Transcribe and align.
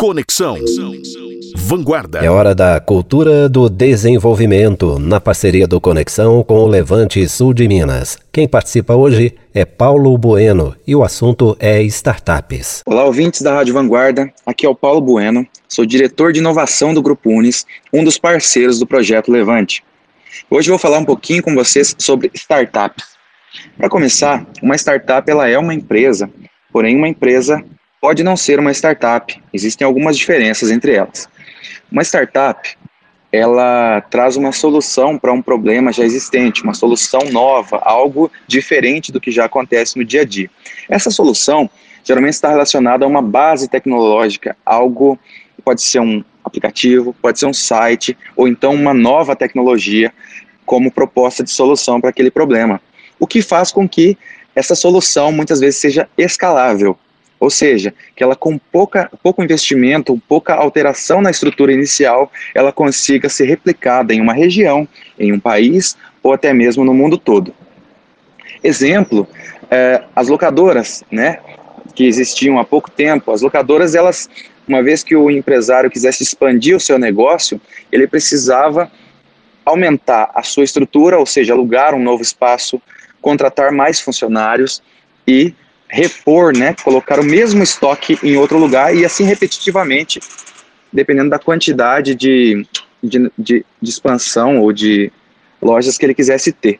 Conexão. 0.00 0.56
Vanguarda. 1.54 2.20
É 2.20 2.30
hora 2.30 2.54
da 2.54 2.80
cultura 2.80 3.50
do 3.50 3.68
desenvolvimento, 3.68 4.98
na 4.98 5.20
parceria 5.20 5.66
do 5.66 5.78
Conexão 5.78 6.42
com 6.42 6.60
o 6.60 6.66
Levante 6.66 7.28
Sul 7.28 7.52
de 7.52 7.68
Minas. 7.68 8.16
Quem 8.32 8.48
participa 8.48 8.94
hoje 8.94 9.34
é 9.52 9.66
Paulo 9.66 10.16
Bueno 10.16 10.74
e 10.86 10.96
o 10.96 11.04
assunto 11.04 11.54
é 11.60 11.82
startups. 11.82 12.80
Olá, 12.86 13.04
ouvintes 13.04 13.42
da 13.42 13.52
Rádio 13.52 13.74
Vanguarda. 13.74 14.32
Aqui 14.46 14.64
é 14.64 14.68
o 14.70 14.74
Paulo 14.74 15.02
Bueno, 15.02 15.46
sou 15.68 15.84
diretor 15.84 16.32
de 16.32 16.38
inovação 16.38 16.94
do 16.94 17.02
Grupo 17.02 17.28
Unis, 17.28 17.66
um 17.92 18.02
dos 18.02 18.16
parceiros 18.16 18.78
do 18.78 18.86
projeto 18.86 19.30
Levante. 19.30 19.84
Hoje 20.50 20.70
eu 20.70 20.72
vou 20.72 20.78
falar 20.78 20.96
um 20.96 21.04
pouquinho 21.04 21.42
com 21.42 21.54
vocês 21.54 21.94
sobre 21.98 22.30
startups. 22.32 23.04
Para 23.76 23.90
começar, 23.90 24.46
uma 24.62 24.76
startup 24.76 25.30
ela 25.30 25.46
é 25.46 25.58
uma 25.58 25.74
empresa, 25.74 26.30
porém 26.72 26.96
uma 26.96 27.06
empresa 27.06 27.62
pode 28.00 28.22
não 28.22 28.36
ser 28.36 28.58
uma 28.58 28.72
startup. 28.72 29.40
Existem 29.52 29.84
algumas 29.84 30.16
diferenças 30.16 30.70
entre 30.70 30.94
elas. 30.94 31.28
Uma 31.92 32.02
startup, 32.02 32.76
ela 33.32 34.00
traz 34.10 34.36
uma 34.36 34.52
solução 34.52 35.18
para 35.18 35.32
um 35.32 35.42
problema 35.42 35.92
já 35.92 36.04
existente, 36.04 36.62
uma 36.62 36.74
solução 36.74 37.20
nova, 37.30 37.78
algo 37.82 38.30
diferente 38.46 39.12
do 39.12 39.20
que 39.20 39.30
já 39.30 39.44
acontece 39.44 39.98
no 39.98 40.04
dia 40.04 40.22
a 40.22 40.24
dia. 40.24 40.50
Essa 40.88 41.10
solução 41.10 41.68
geralmente 42.02 42.34
está 42.34 42.48
relacionada 42.48 43.04
a 43.04 43.08
uma 43.08 43.22
base 43.22 43.68
tecnológica, 43.68 44.56
algo 44.64 45.18
pode 45.64 45.82
ser 45.82 46.00
um 46.00 46.24
aplicativo, 46.42 47.14
pode 47.20 47.38
ser 47.38 47.46
um 47.46 47.52
site, 47.52 48.16
ou 48.34 48.48
então 48.48 48.74
uma 48.74 48.94
nova 48.94 49.36
tecnologia 49.36 50.12
como 50.64 50.90
proposta 50.90 51.44
de 51.44 51.50
solução 51.50 52.00
para 52.00 52.10
aquele 52.10 52.30
problema. 52.30 52.80
O 53.18 53.26
que 53.26 53.42
faz 53.42 53.70
com 53.70 53.86
que 53.88 54.16
essa 54.56 54.74
solução 54.74 55.30
muitas 55.30 55.60
vezes 55.60 55.78
seja 55.78 56.08
escalável, 56.16 56.98
ou 57.40 57.48
seja, 57.48 57.94
que 58.14 58.22
ela 58.22 58.36
com 58.36 58.58
pouca, 58.58 59.10
pouco 59.22 59.42
investimento, 59.42 60.20
pouca 60.28 60.54
alteração 60.54 61.22
na 61.22 61.30
estrutura 61.30 61.72
inicial, 61.72 62.30
ela 62.54 62.70
consiga 62.70 63.30
ser 63.30 63.46
replicada 63.46 64.12
em 64.12 64.20
uma 64.20 64.34
região, 64.34 64.86
em 65.18 65.32
um 65.32 65.40
país 65.40 65.96
ou 66.22 66.34
até 66.34 66.52
mesmo 66.52 66.84
no 66.84 66.92
mundo 66.92 67.16
todo. 67.16 67.54
Exemplo, 68.62 69.26
é, 69.70 70.02
as 70.14 70.28
locadoras, 70.28 71.02
né, 71.10 71.38
que 71.94 72.04
existiam 72.04 72.58
há 72.58 72.64
pouco 72.64 72.90
tempo, 72.90 73.32
as 73.32 73.40
locadoras, 73.40 73.94
elas, 73.94 74.28
uma 74.68 74.82
vez 74.82 75.02
que 75.02 75.16
o 75.16 75.30
empresário 75.30 75.90
quisesse 75.90 76.22
expandir 76.22 76.76
o 76.76 76.80
seu 76.80 76.98
negócio, 76.98 77.58
ele 77.90 78.06
precisava 78.06 78.92
aumentar 79.64 80.30
a 80.34 80.42
sua 80.42 80.64
estrutura, 80.64 81.18
ou 81.18 81.24
seja, 81.24 81.54
alugar 81.54 81.94
um 81.94 82.02
novo 82.02 82.22
espaço, 82.22 82.80
contratar 83.22 83.72
mais 83.72 83.98
funcionários 83.98 84.82
e 85.26 85.54
repor, 85.90 86.56
né, 86.56 86.74
colocar 86.82 87.18
o 87.18 87.24
mesmo 87.24 87.62
estoque 87.62 88.18
em 88.22 88.36
outro 88.36 88.58
lugar 88.58 88.94
e 88.94 89.04
assim 89.04 89.24
repetitivamente, 89.24 90.20
dependendo 90.92 91.30
da 91.30 91.38
quantidade 91.38 92.14
de, 92.14 92.64
de, 93.02 93.30
de, 93.36 93.66
de 93.82 93.90
expansão 93.90 94.60
ou 94.60 94.72
de 94.72 95.12
lojas 95.60 95.98
que 95.98 96.06
ele 96.06 96.14
quisesse 96.14 96.52
ter. 96.52 96.78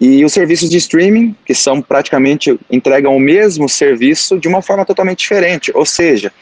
E 0.00 0.24
os 0.24 0.32
serviços 0.32 0.68
de 0.68 0.78
streaming, 0.78 1.36
que 1.46 1.54
são 1.54 1.80
praticamente, 1.80 2.58
entregam 2.70 3.16
o 3.16 3.20
mesmo 3.20 3.68
serviço 3.68 4.38
de 4.38 4.48
uma 4.48 4.60
forma 4.60 4.84
totalmente 4.84 5.20
diferente, 5.20 5.70
ou 5.74 5.84
seja, 5.84 6.32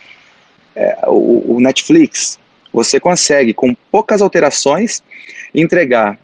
é, 0.74 0.98
o, 1.06 1.56
o 1.56 1.60
Netflix, 1.60 2.38
você 2.72 2.98
consegue, 2.98 3.52
com 3.52 3.74
poucas 3.90 4.22
alterações, 4.22 5.02
entregar 5.54 6.18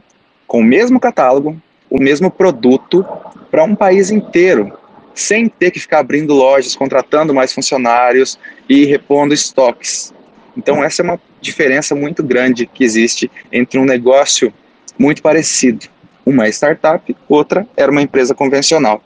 com 0.46 0.60
o 0.60 0.64
mesmo 0.64 0.98
catálogo, 0.98 1.60
o 1.90 2.00
mesmo 2.00 2.30
produto 2.30 3.04
para 3.50 3.64
um 3.64 3.74
país 3.74 4.10
inteiro, 4.10 4.77
sem 5.18 5.48
ter 5.48 5.72
que 5.72 5.80
ficar 5.80 5.98
abrindo 5.98 6.32
lojas, 6.32 6.76
contratando 6.76 7.34
mais 7.34 7.52
funcionários 7.52 8.38
e 8.68 8.84
repondo 8.84 9.34
estoques. 9.34 10.14
Então, 10.56 10.82
essa 10.82 11.02
é 11.02 11.04
uma 11.04 11.20
diferença 11.40 11.94
muito 11.94 12.22
grande 12.22 12.66
que 12.66 12.84
existe 12.84 13.30
entre 13.50 13.80
um 13.80 13.84
negócio 13.84 14.52
muito 14.96 15.20
parecido. 15.20 15.86
Uma 16.24 16.46
é 16.46 16.50
startup, 16.50 17.16
outra 17.28 17.66
era 17.76 17.90
uma 17.90 18.00
empresa 18.00 18.34
convencional. 18.34 19.02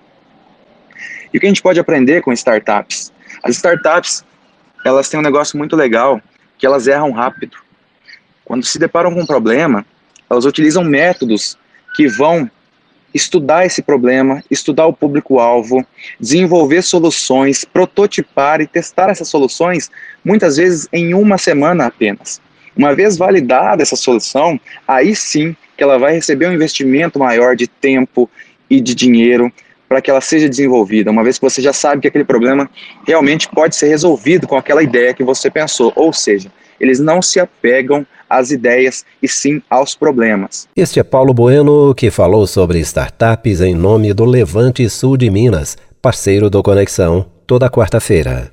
E 1.32 1.38
o 1.38 1.40
que 1.40 1.46
a 1.46 1.48
gente 1.48 1.62
pode 1.62 1.80
aprender 1.80 2.20
com 2.20 2.32
startups? 2.32 3.10
As 3.42 3.56
startups, 3.56 4.22
elas 4.84 5.08
têm 5.08 5.18
um 5.18 5.22
negócio 5.22 5.56
muito 5.56 5.74
legal, 5.74 6.20
que 6.58 6.66
elas 6.66 6.86
erram 6.86 7.10
rápido. 7.10 7.56
Quando 8.44 8.66
se 8.66 8.78
deparam 8.78 9.14
com 9.14 9.22
um 9.22 9.26
problema, 9.26 9.86
elas 10.28 10.44
utilizam 10.44 10.84
métodos 10.84 11.56
que 11.96 12.06
vão 12.06 12.50
estudar 13.14 13.66
esse 13.66 13.82
problema, 13.82 14.42
estudar 14.50 14.86
o 14.86 14.92
público-alvo, 14.92 15.84
desenvolver 16.18 16.82
soluções, 16.82 17.64
prototipar 17.64 18.60
e 18.60 18.66
testar 18.66 19.10
essas 19.10 19.28
soluções, 19.28 19.90
muitas 20.24 20.56
vezes 20.56 20.88
em 20.92 21.14
uma 21.14 21.38
semana 21.38 21.86
apenas. 21.86 22.40
Uma 22.76 22.94
vez 22.94 23.16
validada 23.16 23.82
essa 23.82 23.96
solução, 23.96 24.58
aí 24.88 25.14
sim 25.14 25.54
que 25.76 25.82
ela 25.82 25.98
vai 25.98 26.14
receber 26.14 26.46
um 26.46 26.54
investimento 26.54 27.18
maior 27.18 27.54
de 27.54 27.66
tempo 27.66 28.30
e 28.68 28.80
de 28.80 28.94
dinheiro 28.94 29.52
para 29.88 30.00
que 30.00 30.10
ela 30.10 30.22
seja 30.22 30.48
desenvolvida, 30.48 31.10
uma 31.10 31.22
vez 31.22 31.38
que 31.38 31.44
você 31.44 31.60
já 31.60 31.72
sabe 31.72 32.00
que 32.00 32.08
aquele 32.08 32.24
problema 32.24 32.70
realmente 33.06 33.46
pode 33.46 33.76
ser 33.76 33.88
resolvido 33.88 34.48
com 34.48 34.56
aquela 34.56 34.82
ideia 34.82 35.12
que 35.12 35.22
você 35.22 35.50
pensou, 35.50 35.92
ou 35.94 36.14
seja, 36.14 36.50
eles 36.82 36.98
não 36.98 37.22
se 37.22 37.38
apegam 37.38 38.04
às 38.28 38.50
ideias 38.50 39.04
e 39.22 39.28
sim 39.28 39.62
aos 39.70 39.94
problemas. 39.94 40.68
Este 40.76 40.98
é 40.98 41.04
Paulo 41.04 41.32
Bueno 41.32 41.94
que 41.94 42.10
falou 42.10 42.46
sobre 42.46 42.80
startups 42.80 43.60
em 43.60 43.74
nome 43.74 44.12
do 44.12 44.24
Levante 44.24 44.88
Sul 44.90 45.16
de 45.16 45.30
Minas, 45.30 45.78
parceiro 46.02 46.50
do 46.50 46.62
Conexão, 46.62 47.24
toda 47.46 47.70
quarta-feira. 47.70 48.52